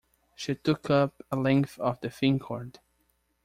[0.35, 2.79] She took up a length of the thin cord.